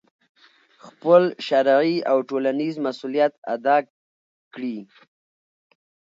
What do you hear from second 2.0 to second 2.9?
او ټولنیز